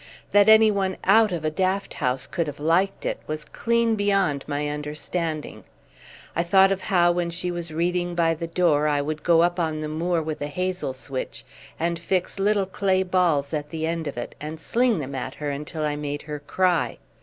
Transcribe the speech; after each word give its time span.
That 0.31 0.49
anyone 0.49 0.97
out 1.03 1.31
of 1.31 1.45
a 1.45 1.51
daft 1.51 1.93
house 1.93 2.25
could 2.25 2.47
have 2.47 2.59
liked 2.59 3.05
it, 3.05 3.19
was 3.27 3.45
clean 3.45 3.93
beyond 3.93 4.43
my 4.47 4.67
understanding. 4.67 5.63
I 6.35 6.41
thought 6.41 6.71
of 6.71 6.81
how 6.81 7.11
when 7.11 7.29
she 7.29 7.51
was 7.51 7.71
reading 7.71 8.15
by 8.15 8.33
the 8.33 8.47
door 8.47 8.87
I 8.87 8.99
would 8.99 9.21
go 9.21 9.43
up 9.43 9.59
on 9.59 9.81
the 9.81 9.87
moor 9.87 10.19
with 10.23 10.41
a 10.41 10.47
hazel 10.47 10.95
switch 10.95 11.45
and 11.79 11.99
fix 11.99 12.39
little 12.39 12.65
clay 12.65 13.03
balls 13.03 13.53
at 13.53 13.69
the 13.69 13.85
end 13.85 14.07
of 14.07 14.17
it, 14.17 14.33
and 14.41 14.59
sling 14.59 14.97
them 14.97 15.13
at 15.13 15.35
her 15.35 15.51
until 15.51 15.85
I 15.85 15.95
made 15.95 16.23
her 16.23 16.39
cry. 16.39 16.97